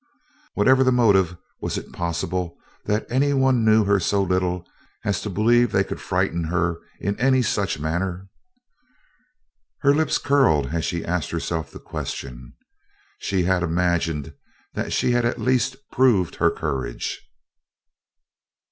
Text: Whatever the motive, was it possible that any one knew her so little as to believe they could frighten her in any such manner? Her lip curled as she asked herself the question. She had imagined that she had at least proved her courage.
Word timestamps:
Whatever 0.55 0.83
the 0.83 0.91
motive, 0.91 1.37
was 1.59 1.77
it 1.77 1.93
possible 1.93 2.57
that 2.85 3.05
any 3.11 3.33
one 3.33 3.63
knew 3.63 3.83
her 3.83 3.99
so 3.99 4.23
little 4.23 4.67
as 5.05 5.21
to 5.21 5.29
believe 5.29 5.71
they 5.71 5.83
could 5.83 6.01
frighten 6.01 6.45
her 6.45 6.79
in 6.99 7.19
any 7.19 7.43
such 7.43 7.77
manner? 7.79 8.27
Her 9.81 9.93
lip 9.93 10.09
curled 10.25 10.73
as 10.73 10.85
she 10.85 11.05
asked 11.05 11.29
herself 11.29 11.69
the 11.69 11.77
question. 11.79 12.53
She 13.19 13.43
had 13.43 13.61
imagined 13.61 14.33
that 14.73 14.91
she 14.91 15.11
had 15.11 15.23
at 15.23 15.39
least 15.39 15.75
proved 15.91 16.37
her 16.37 16.49
courage. 16.49 17.21